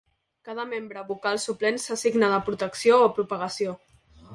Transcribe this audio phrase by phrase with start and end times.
[0.47, 3.83] Cada membre vocal suplent s'assigna a protecció o propagació.